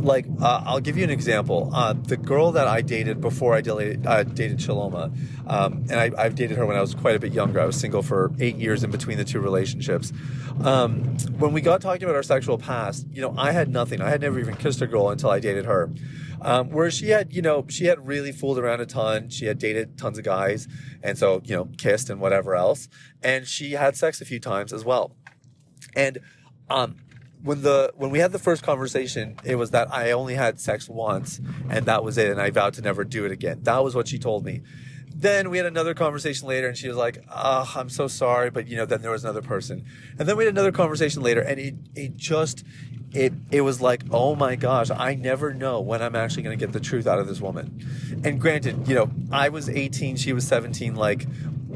like 0.00 0.26
uh, 0.40 0.62
I'll 0.66 0.80
give 0.80 0.96
you 0.96 1.04
an 1.04 1.10
example. 1.10 1.70
Uh, 1.72 1.92
the 1.92 2.16
girl 2.16 2.52
that 2.52 2.66
I 2.66 2.82
dated 2.82 3.20
before 3.20 3.54
I 3.54 3.60
dated, 3.60 4.06
uh, 4.06 4.24
dated 4.24 4.68
um, 4.68 5.84
and 5.90 5.92
I, 5.92 6.22
have 6.22 6.34
dated 6.34 6.56
her 6.56 6.66
when 6.66 6.76
I 6.76 6.80
was 6.80 6.94
quite 6.94 7.16
a 7.16 7.18
bit 7.18 7.32
younger. 7.32 7.60
I 7.60 7.64
was 7.64 7.76
single 7.76 8.02
for 8.02 8.32
eight 8.38 8.56
years 8.56 8.84
in 8.84 8.90
between 8.90 9.18
the 9.18 9.24
two 9.24 9.40
relationships. 9.40 10.12
Um, 10.64 11.16
when 11.38 11.52
we 11.52 11.60
got 11.60 11.80
talking 11.80 12.04
about 12.04 12.16
our 12.16 12.22
sexual 12.22 12.58
past, 12.58 13.06
you 13.12 13.20
know, 13.20 13.34
I 13.36 13.52
had 13.52 13.68
nothing. 13.68 14.00
I 14.00 14.08
had 14.08 14.20
never 14.20 14.38
even 14.38 14.56
kissed 14.56 14.82
a 14.82 14.86
girl 14.86 15.10
until 15.10 15.30
I 15.30 15.40
dated 15.40 15.64
her. 15.64 15.90
Um, 16.42 16.70
where 16.70 16.90
she 16.90 17.08
had, 17.08 17.32
you 17.32 17.40
know, 17.40 17.64
she 17.68 17.86
had 17.86 18.06
really 18.06 18.30
fooled 18.30 18.58
around 18.58 18.80
a 18.80 18.86
ton. 18.86 19.30
She 19.30 19.46
had 19.46 19.58
dated 19.58 19.96
tons 19.96 20.18
of 20.18 20.24
guys, 20.24 20.68
and 21.02 21.16
so 21.16 21.40
you 21.44 21.56
know, 21.56 21.68
kissed 21.78 22.10
and 22.10 22.20
whatever 22.20 22.54
else. 22.54 22.88
And 23.22 23.46
she 23.46 23.72
had 23.72 23.96
sex 23.96 24.20
a 24.20 24.24
few 24.24 24.38
times 24.38 24.72
as 24.72 24.84
well. 24.84 25.16
And 25.94 26.18
um, 26.68 26.96
when 27.46 27.62
the 27.62 27.92
when 27.96 28.10
we 28.10 28.18
had 28.18 28.32
the 28.32 28.40
first 28.40 28.64
conversation, 28.64 29.36
it 29.44 29.54
was 29.54 29.70
that 29.70 29.94
I 29.94 30.10
only 30.10 30.34
had 30.34 30.58
sex 30.58 30.88
once 30.88 31.40
and 31.70 31.86
that 31.86 32.02
was 32.02 32.18
it, 32.18 32.28
and 32.28 32.40
I 32.40 32.50
vowed 32.50 32.74
to 32.74 32.82
never 32.82 33.04
do 33.04 33.24
it 33.24 33.30
again. 33.30 33.60
That 33.62 33.84
was 33.84 33.94
what 33.94 34.08
she 34.08 34.18
told 34.18 34.44
me. 34.44 34.62
Then 35.14 35.48
we 35.48 35.56
had 35.56 35.64
another 35.64 35.94
conversation 35.94 36.48
later, 36.48 36.66
and 36.66 36.76
she 36.76 36.88
was 36.88 36.96
like, 36.96 37.24
"Oh, 37.30 37.72
I'm 37.76 37.88
so 37.88 38.08
sorry," 38.08 38.50
but 38.50 38.66
you 38.66 38.76
know, 38.76 38.84
then 38.84 39.00
there 39.00 39.12
was 39.12 39.24
another 39.24 39.42
person, 39.42 39.84
and 40.18 40.28
then 40.28 40.36
we 40.36 40.44
had 40.44 40.52
another 40.52 40.72
conversation 40.72 41.22
later, 41.22 41.40
and 41.40 41.58
it 41.60 41.74
it 41.94 42.16
just 42.16 42.64
it 43.12 43.32
it 43.52 43.60
was 43.60 43.80
like, 43.80 44.02
"Oh 44.10 44.34
my 44.34 44.56
gosh, 44.56 44.90
I 44.90 45.14
never 45.14 45.54
know 45.54 45.80
when 45.80 46.02
I'm 46.02 46.16
actually 46.16 46.42
going 46.42 46.58
to 46.58 46.66
get 46.66 46.72
the 46.72 46.80
truth 46.80 47.06
out 47.06 47.20
of 47.20 47.28
this 47.28 47.40
woman." 47.40 48.20
And 48.24 48.40
granted, 48.40 48.88
you 48.88 48.96
know, 48.96 49.10
I 49.30 49.50
was 49.50 49.68
18, 49.68 50.16
she 50.16 50.32
was 50.32 50.46
17, 50.48 50.96
like 50.96 51.26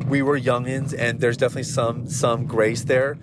we 0.08 0.20
were 0.20 0.38
youngins, 0.38 0.92
and 0.98 1.20
there's 1.20 1.36
definitely 1.36 1.62
some 1.62 2.08
some 2.08 2.44
grace 2.44 2.82
there 2.84 3.16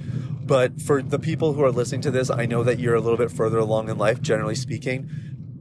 but 0.48 0.82
for 0.82 1.02
the 1.02 1.20
people 1.20 1.54
who 1.54 1.64
are 1.64 1.72
listening 1.72 2.02
to 2.02 2.12
this, 2.12 2.30
I 2.30 2.46
know 2.46 2.64
that 2.64 2.80
you're 2.80 2.96
a 2.96 3.02
little 3.02 3.18
bit 3.18 3.32
further 3.32 3.58
along 3.58 3.90
in 3.90 3.98
life, 3.98 4.22
generally 4.22 4.56
speaking. 4.56 5.10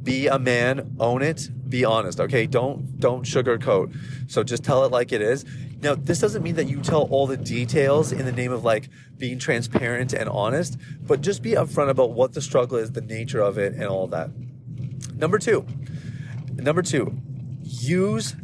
Be 0.02 0.28
a 0.28 0.38
man, 0.38 0.96
own 1.00 1.20
it, 1.22 1.50
be 1.68 1.84
honest, 1.84 2.20
okay? 2.20 2.46
Don't 2.46 3.00
don't 3.00 3.24
sugarcoat. 3.24 3.94
So 4.30 4.44
just 4.44 4.62
tell 4.62 4.84
it 4.84 4.92
like 4.92 5.10
it 5.10 5.20
is. 5.20 5.44
Now, 5.82 5.96
this 5.96 6.20
doesn't 6.20 6.42
mean 6.42 6.54
that 6.54 6.68
you 6.68 6.80
tell 6.80 7.02
all 7.10 7.26
the 7.26 7.36
details 7.36 8.12
in 8.12 8.24
the 8.24 8.32
name 8.32 8.52
of 8.52 8.64
like 8.64 8.88
being 9.18 9.38
transparent 9.38 10.12
and 10.12 10.28
honest, 10.28 10.78
but 11.02 11.20
just 11.20 11.42
be 11.42 11.52
upfront 11.52 11.90
about 11.90 12.12
what 12.12 12.32
the 12.32 12.40
struggle 12.40 12.78
is, 12.78 12.92
the 12.92 13.00
nature 13.00 13.40
of 13.40 13.58
it, 13.58 13.74
and 13.74 13.84
all 13.84 14.06
that. 14.06 14.30
Number 15.16 15.38
two, 15.38 15.66
number 16.54 16.82
two, 16.82 17.18
use 17.62 18.36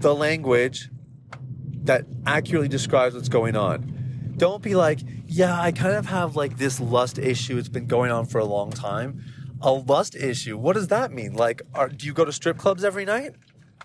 the 0.00 0.14
language 0.14 0.88
that 1.82 2.04
accurately 2.26 2.68
describes 2.68 3.14
what's 3.14 3.28
going 3.28 3.56
on. 3.56 3.99
Don't 4.40 4.62
be 4.62 4.74
like, 4.74 5.00
yeah, 5.26 5.60
I 5.60 5.70
kind 5.70 5.96
of 5.96 6.06
have 6.06 6.34
like 6.34 6.56
this 6.56 6.80
lust 6.80 7.18
issue. 7.18 7.58
It's 7.58 7.68
been 7.68 7.86
going 7.86 8.10
on 8.10 8.24
for 8.24 8.38
a 8.38 8.44
long 8.46 8.70
time. 8.70 9.22
A 9.60 9.70
lust 9.70 10.16
issue. 10.16 10.56
What 10.56 10.72
does 10.72 10.88
that 10.88 11.12
mean? 11.12 11.34
Like, 11.34 11.60
are, 11.74 11.90
do 11.90 12.06
you 12.06 12.14
go 12.14 12.24
to 12.24 12.32
strip 12.32 12.56
clubs 12.56 12.82
every 12.82 13.04
night? 13.04 13.34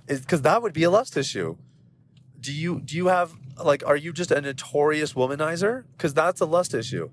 Because 0.08 0.44
that 0.44 0.62
would 0.62 0.72
be 0.72 0.84
a 0.84 0.90
lust 0.90 1.18
issue. 1.18 1.58
Do 2.40 2.54
you 2.54 2.80
do 2.80 2.96
you 2.96 3.08
have 3.08 3.34
like? 3.62 3.86
Are 3.86 3.98
you 3.98 4.14
just 4.14 4.32
a 4.32 4.40
notorious 4.40 5.12
womanizer? 5.12 5.84
Because 5.92 6.14
that's 6.14 6.40
a 6.40 6.46
lust 6.46 6.74
issue 6.74 7.10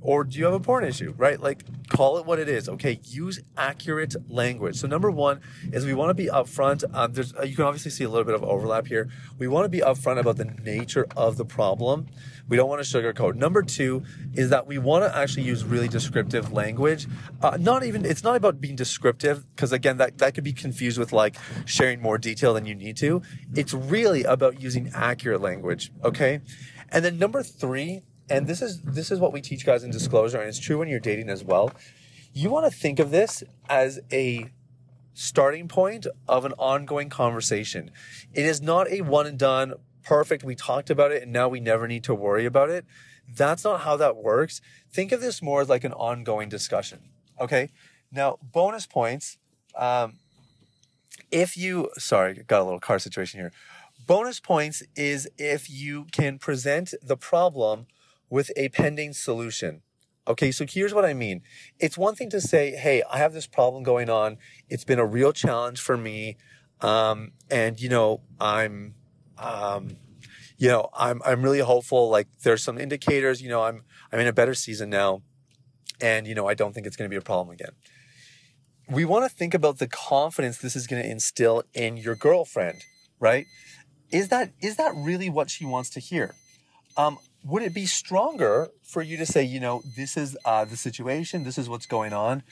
or 0.00 0.24
do 0.24 0.38
you 0.38 0.44
have 0.44 0.54
a 0.54 0.60
porn 0.60 0.84
issue 0.84 1.14
right? 1.16 1.40
Like 1.40 1.64
call 1.88 2.18
it 2.18 2.26
what 2.26 2.38
it 2.38 2.48
is 2.48 2.68
okay? 2.68 3.00
Use 3.04 3.40
accurate 3.56 4.14
language. 4.30 4.76
So 4.76 4.86
number 4.86 5.10
one 5.10 5.40
is 5.72 5.86
we 5.86 5.94
want 5.94 6.10
to 6.10 6.14
be 6.14 6.26
upfront 6.26 6.84
um, 6.94 7.12
there's 7.12 7.34
uh, 7.34 7.42
you 7.42 7.56
can 7.56 7.64
obviously 7.64 7.90
see 7.90 8.04
a 8.04 8.08
little 8.08 8.24
bit 8.24 8.34
of 8.34 8.44
overlap 8.44 8.86
here. 8.86 9.08
We 9.38 9.48
want 9.48 9.64
to 9.64 9.68
be 9.68 9.80
upfront 9.80 10.18
about 10.18 10.36
the 10.36 10.44
nature 10.44 11.06
of 11.16 11.36
the 11.36 11.44
problem. 11.44 12.06
We 12.48 12.56
don't 12.56 12.68
want 12.68 12.84
to 12.84 12.96
sugarcoat. 12.98 13.34
Number 13.34 13.62
two 13.62 14.04
is 14.34 14.50
that 14.50 14.66
we 14.66 14.78
want 14.78 15.04
to 15.04 15.16
actually 15.16 15.42
use 15.44 15.64
really 15.64 15.88
descriptive 15.88 16.52
language. 16.52 17.06
Uh, 17.42 17.56
not 17.60 17.84
even 17.84 18.04
it's 18.04 18.22
not 18.22 18.36
about 18.36 18.60
being 18.60 18.76
descriptive 18.76 19.44
because 19.54 19.72
again 19.72 19.96
that, 19.96 20.18
that 20.18 20.34
could 20.34 20.44
be 20.44 20.52
confused 20.52 20.98
with 20.98 21.12
like 21.12 21.36
sharing 21.64 22.00
more 22.00 22.18
detail 22.18 22.54
than 22.54 22.66
you 22.66 22.74
need 22.74 22.96
to. 22.98 23.22
It's 23.54 23.74
really 23.74 24.24
about 24.24 24.60
using 24.60 24.90
accurate 24.94 25.40
language 25.40 25.90
okay? 26.04 26.40
And 26.90 27.04
then 27.04 27.18
number 27.18 27.42
three 27.42 28.02
and 28.28 28.46
this 28.46 28.62
is 28.62 28.80
this 28.82 29.10
is 29.10 29.18
what 29.18 29.32
we 29.32 29.40
teach 29.40 29.64
guys 29.64 29.84
in 29.84 29.90
disclosure 29.90 30.38
and 30.38 30.48
it's 30.48 30.58
true 30.58 30.78
when 30.78 30.88
you're 30.88 31.00
dating 31.00 31.28
as 31.28 31.44
well. 31.44 31.72
You 32.32 32.50
want 32.50 32.70
to 32.70 32.76
think 32.76 32.98
of 32.98 33.10
this 33.10 33.42
as 33.68 34.00
a 34.12 34.50
starting 35.14 35.68
point 35.68 36.06
of 36.28 36.44
an 36.44 36.52
ongoing 36.58 37.08
conversation. 37.08 37.90
It 38.34 38.44
is 38.44 38.60
not 38.60 38.90
a 38.90 39.00
one 39.00 39.26
and 39.26 39.38
done 39.38 39.74
perfect 40.04 40.44
we 40.44 40.54
talked 40.54 40.90
about 40.90 41.12
it 41.12 41.22
and 41.22 41.32
now 41.32 41.48
we 41.48 41.60
never 41.60 41.88
need 41.88 42.04
to 42.04 42.14
worry 42.14 42.44
about 42.44 42.70
it. 42.70 42.84
That's 43.28 43.64
not 43.64 43.80
how 43.80 43.96
that 43.96 44.16
works. 44.16 44.60
Think 44.92 45.12
of 45.12 45.20
this 45.20 45.42
more 45.42 45.60
as 45.62 45.68
like 45.68 45.84
an 45.84 45.92
ongoing 45.92 46.48
discussion 46.48 47.00
okay? 47.40 47.70
Now 48.10 48.38
bonus 48.42 48.86
points 48.86 49.38
um, 49.76 50.14
if 51.30 51.56
you 51.56 51.90
sorry 51.98 52.44
got 52.46 52.60
a 52.60 52.64
little 52.64 52.80
car 52.80 52.98
situation 52.98 53.40
here. 53.40 53.52
Bonus 54.06 54.38
points 54.38 54.82
is 54.94 55.28
if 55.36 55.68
you 55.68 56.06
can 56.12 56.38
present 56.38 56.94
the 57.02 57.16
problem 57.16 57.86
with 58.30 58.50
a 58.56 58.68
pending 58.70 59.12
solution. 59.12 59.82
Okay, 60.28 60.50
so 60.50 60.64
here's 60.68 60.92
what 60.92 61.04
I 61.04 61.14
mean. 61.14 61.42
It's 61.78 61.96
one 61.96 62.16
thing 62.16 62.30
to 62.30 62.40
say, 62.40 62.72
hey, 62.72 63.02
I 63.10 63.18
have 63.18 63.32
this 63.32 63.46
problem 63.46 63.84
going 63.84 64.10
on. 64.10 64.38
It's 64.68 64.84
been 64.84 64.98
a 64.98 65.06
real 65.06 65.32
challenge 65.32 65.80
for 65.80 65.96
me. 65.96 66.36
Um, 66.80 67.32
and 67.50 67.80
you 67.80 67.88
know, 67.88 68.22
I'm, 68.40 68.94
um, 69.38 69.96
you 70.58 70.68
know, 70.68 70.88
I'm, 70.94 71.22
I'm 71.24 71.42
really 71.42 71.60
hopeful. 71.60 72.08
Like 72.08 72.26
there's 72.42 72.62
some 72.62 72.78
indicators, 72.78 73.40
you 73.40 73.48
know, 73.48 73.62
I'm, 73.62 73.84
I'm 74.12 74.18
in 74.18 74.26
a 74.26 74.32
better 74.32 74.54
season 74.54 74.90
now. 74.90 75.22
And, 76.00 76.26
you 76.26 76.34
know, 76.34 76.46
I 76.46 76.54
don't 76.54 76.74
think 76.74 76.86
it's 76.86 76.96
going 76.96 77.08
to 77.08 77.14
be 77.14 77.16
a 77.16 77.22
problem 77.22 77.54
again. 77.54 77.70
We 78.88 79.04
want 79.04 79.30
to 79.30 79.34
think 79.34 79.54
about 79.54 79.78
the 79.78 79.88
confidence 79.88 80.58
this 80.58 80.76
is 80.76 80.86
going 80.86 81.02
to 81.02 81.08
instill 81.08 81.62
in 81.72 81.96
your 81.96 82.14
girlfriend, 82.14 82.84
right? 83.18 83.46
Is 84.10 84.28
that, 84.28 84.52
is 84.60 84.76
that 84.76 84.92
really 84.94 85.30
what 85.30 85.50
she 85.50 85.64
wants 85.64 85.90
to 85.90 86.00
hear? 86.00 86.34
Um, 86.96 87.18
would 87.46 87.62
it 87.62 87.72
be 87.72 87.86
stronger 87.86 88.70
for 88.82 89.02
you 89.02 89.16
to 89.16 89.24
say, 89.24 89.44
you 89.44 89.60
know, 89.60 89.80
this 89.96 90.16
is 90.16 90.36
uh, 90.44 90.64
the 90.64 90.76
situation, 90.76 91.44
this 91.44 91.56
is 91.56 91.68
what's 91.68 91.86
going 91.86 92.12
on, 92.12 92.42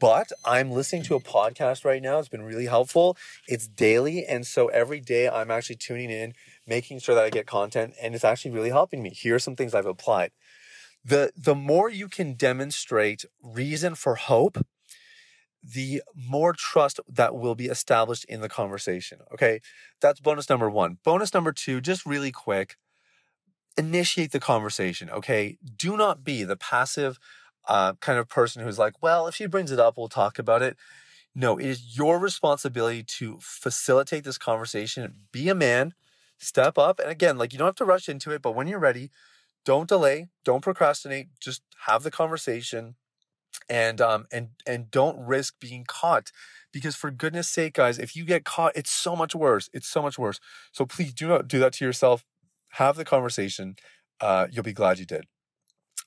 but 0.00 0.32
I'm 0.44 0.72
listening 0.72 1.04
to 1.04 1.14
a 1.14 1.20
podcast 1.20 1.84
right 1.84 2.02
now. 2.02 2.18
It's 2.18 2.28
been 2.28 2.42
really 2.42 2.66
helpful. 2.66 3.16
It's 3.46 3.68
daily. 3.68 4.26
And 4.26 4.44
so 4.44 4.66
every 4.68 5.00
day 5.00 5.28
I'm 5.28 5.52
actually 5.52 5.76
tuning 5.76 6.10
in, 6.10 6.34
making 6.66 6.98
sure 6.98 7.14
that 7.14 7.22
I 7.22 7.30
get 7.30 7.46
content, 7.46 7.94
and 8.02 8.16
it's 8.16 8.24
actually 8.24 8.50
really 8.50 8.70
helping 8.70 9.00
me. 9.00 9.10
Here 9.10 9.36
are 9.36 9.40
some 9.40 9.54
things 9.54 9.74
I've 9.74 9.86
applied. 9.86 10.32
The, 11.04 11.30
the 11.36 11.54
more 11.54 11.88
you 11.88 12.08
can 12.08 12.34
demonstrate 12.34 13.24
reason 13.42 13.94
for 13.94 14.16
hope, 14.16 14.58
the 15.62 16.02
more 16.16 16.52
trust 16.52 16.98
that 17.08 17.36
will 17.36 17.54
be 17.54 17.66
established 17.66 18.24
in 18.24 18.40
the 18.40 18.48
conversation. 18.48 19.20
Okay. 19.32 19.60
That's 20.00 20.18
bonus 20.18 20.50
number 20.50 20.68
one. 20.68 20.98
Bonus 21.04 21.32
number 21.32 21.52
two, 21.52 21.80
just 21.80 22.04
really 22.04 22.32
quick 22.32 22.76
initiate 23.76 24.32
the 24.32 24.40
conversation. 24.40 25.10
Okay. 25.10 25.58
Do 25.76 25.96
not 25.96 26.24
be 26.24 26.44
the 26.44 26.56
passive 26.56 27.18
uh, 27.68 27.94
kind 28.00 28.18
of 28.18 28.28
person 28.28 28.62
who's 28.62 28.78
like, 28.78 29.02
well, 29.02 29.26
if 29.26 29.34
she 29.36 29.46
brings 29.46 29.70
it 29.70 29.78
up, 29.80 29.96
we'll 29.96 30.08
talk 30.08 30.38
about 30.38 30.62
it. 30.62 30.76
No, 31.34 31.58
it 31.58 31.66
is 31.66 31.96
your 31.96 32.18
responsibility 32.18 33.02
to 33.04 33.38
facilitate 33.40 34.24
this 34.24 34.38
conversation. 34.38 35.14
Be 35.32 35.48
a 35.48 35.54
man, 35.54 35.94
step 36.38 36.78
up. 36.78 37.00
And 37.00 37.10
again, 37.10 37.38
like 37.38 37.52
you 37.52 37.58
don't 37.58 37.68
have 37.68 37.74
to 37.76 37.84
rush 37.84 38.08
into 38.08 38.30
it, 38.32 38.42
but 38.42 38.54
when 38.54 38.66
you're 38.68 38.78
ready, 38.78 39.10
don't 39.64 39.88
delay, 39.88 40.28
don't 40.44 40.62
procrastinate, 40.62 41.28
just 41.40 41.62
have 41.86 42.02
the 42.04 42.10
conversation 42.10 42.96
and 43.68 44.00
um 44.00 44.26
and 44.32 44.48
and 44.66 44.90
don't 44.90 45.18
risk 45.18 45.54
being 45.60 45.84
caught 45.86 46.30
because 46.72 46.96
for 46.96 47.10
goodness 47.10 47.48
sake 47.48 47.74
guys 47.74 47.98
if 47.98 48.16
you 48.16 48.24
get 48.24 48.44
caught 48.44 48.72
it's 48.74 48.90
so 48.90 49.14
much 49.14 49.34
worse 49.34 49.68
it's 49.72 49.88
so 49.88 50.02
much 50.02 50.18
worse 50.18 50.40
so 50.72 50.86
please 50.86 51.12
do 51.12 51.28
not 51.28 51.48
do 51.48 51.58
that 51.58 51.72
to 51.72 51.84
yourself 51.84 52.24
have 52.72 52.96
the 52.96 53.04
conversation. 53.04 53.76
Uh, 54.20 54.46
you'll 54.50 54.62
be 54.62 54.72
glad 54.72 54.98
you 54.98 55.06
did. 55.06 55.26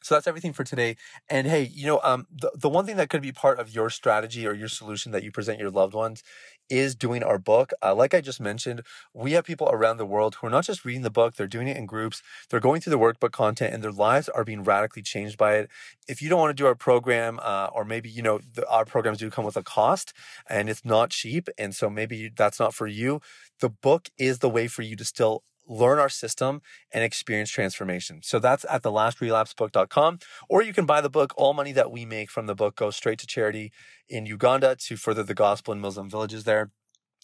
So 0.05 0.13
that's 0.13 0.27
everything 0.27 0.53
for 0.53 0.63
today. 0.63 0.97
And 1.31 1.47
hey, 1.47 1.63
you 1.63 1.87
know, 1.87 1.99
um, 2.03 2.27
the, 2.31 2.51
the 2.53 2.69
one 2.69 2.85
thing 2.85 2.97
that 2.97 3.09
could 3.09 3.23
be 3.23 3.31
part 3.31 3.59
of 3.59 3.73
your 3.73 3.89
strategy 3.89 4.45
or 4.45 4.53
your 4.53 4.67
solution 4.67 5.11
that 5.13 5.23
you 5.23 5.31
present 5.31 5.59
your 5.59 5.71
loved 5.71 5.95
ones 5.95 6.21
is 6.69 6.93
doing 6.93 7.23
our 7.23 7.39
book. 7.39 7.71
Uh, 7.81 7.95
like 7.95 8.13
I 8.13 8.21
just 8.21 8.39
mentioned, 8.39 8.83
we 9.15 9.31
have 9.31 9.45
people 9.45 9.67
around 9.71 9.97
the 9.97 10.05
world 10.05 10.35
who 10.35 10.45
are 10.45 10.51
not 10.51 10.65
just 10.65 10.85
reading 10.85 11.01
the 11.01 11.09
book, 11.09 11.35
they're 11.35 11.47
doing 11.47 11.67
it 11.67 11.75
in 11.75 11.87
groups, 11.87 12.21
they're 12.49 12.59
going 12.59 12.81
through 12.81 12.91
the 12.91 12.99
workbook 12.99 13.31
content, 13.31 13.73
and 13.73 13.83
their 13.83 13.91
lives 13.91 14.29
are 14.29 14.43
being 14.43 14.63
radically 14.63 15.01
changed 15.01 15.39
by 15.39 15.55
it. 15.55 15.71
If 16.07 16.21
you 16.21 16.29
don't 16.29 16.39
want 16.39 16.55
to 16.55 16.61
do 16.61 16.67
our 16.67 16.75
program, 16.75 17.39
uh, 17.41 17.69
or 17.73 17.83
maybe, 17.83 18.07
you 18.07 18.21
know, 18.21 18.39
the, 18.53 18.67
our 18.69 18.85
programs 18.85 19.17
do 19.17 19.31
come 19.31 19.45
with 19.45 19.57
a 19.57 19.63
cost 19.63 20.13
and 20.47 20.69
it's 20.69 20.85
not 20.85 21.09
cheap, 21.09 21.49
and 21.57 21.73
so 21.73 21.89
maybe 21.89 22.31
that's 22.35 22.59
not 22.59 22.75
for 22.75 22.85
you, 22.85 23.21
the 23.59 23.69
book 23.69 24.09
is 24.19 24.37
the 24.37 24.49
way 24.49 24.67
for 24.67 24.83
you 24.83 24.95
to 24.95 25.03
still 25.03 25.43
learn 25.67 25.99
our 25.99 26.09
system 26.09 26.61
and 26.93 27.03
experience 27.03 27.49
transformation. 27.49 28.21
So 28.23 28.39
that's 28.39 28.65
at 28.69 28.83
thelast.relapsebook.com. 28.83 30.19
Or 30.49 30.61
you 30.61 30.73
can 30.73 30.85
buy 30.85 31.01
the 31.01 31.09
book. 31.09 31.33
All 31.37 31.53
money 31.53 31.71
that 31.71 31.91
we 31.91 32.05
make 32.05 32.29
from 32.29 32.45
the 32.45 32.55
book 32.55 32.75
goes 32.75 32.95
straight 32.95 33.19
to 33.19 33.27
charity 33.27 33.71
in 34.07 34.25
Uganda 34.25 34.75
to 34.75 34.97
further 34.97 35.23
the 35.23 35.33
gospel 35.33 35.73
in 35.73 35.79
Muslim 35.79 36.09
villages 36.09 36.43
there. 36.43 36.71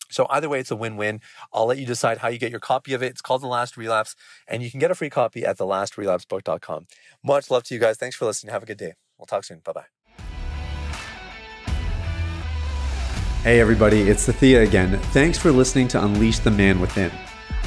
So 0.09 0.27
either 0.29 0.49
way, 0.49 0.59
it's 0.59 0.71
a 0.71 0.75
win-win. 0.75 1.21
I'll 1.53 1.65
let 1.65 1.77
you 1.77 1.85
decide 1.85 2.17
how 2.17 2.27
you 2.27 2.37
get 2.37 2.51
your 2.51 2.59
copy 2.59 2.93
of 2.93 3.01
it. 3.01 3.11
It's 3.11 3.21
called 3.21 3.41
The 3.41 3.47
Last 3.47 3.77
Relapse, 3.77 4.15
and 4.45 4.61
you 4.61 4.69
can 4.69 4.79
get 4.79 4.91
a 4.91 4.95
free 4.95 5.09
copy 5.09 5.45
at 5.45 5.57
thelast.relapsebook.com. 5.57 6.87
Much 7.23 7.49
love 7.49 7.63
to 7.63 7.73
you 7.73 7.79
guys. 7.79 7.95
Thanks 7.97 8.17
for 8.17 8.25
listening. 8.25 8.51
Have 8.51 8.63
a 8.63 8.65
good 8.65 8.77
day. 8.77 8.93
We'll 9.17 9.25
talk 9.25 9.45
soon. 9.45 9.59
Bye-bye. 9.59 9.85
Hey 13.43 13.59
everybody, 13.59 14.01
it's 14.01 14.27
Sathiya 14.27 14.67
again. 14.67 14.99
Thanks 15.13 15.39
for 15.39 15.51
listening 15.51 15.87
to 15.89 16.03
Unleash 16.03 16.37
the 16.39 16.51
Man 16.51 16.79
Within. 16.79 17.11